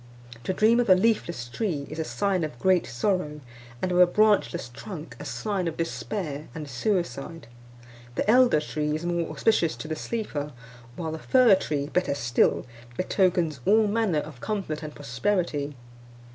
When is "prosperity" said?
14.95-15.75